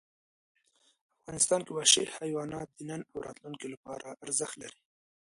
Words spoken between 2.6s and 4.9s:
د نن او راتلونکي لپاره ارزښت لري.